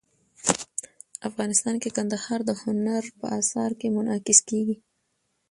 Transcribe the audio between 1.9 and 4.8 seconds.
کندهار د هنر په اثار کې منعکس کېږي.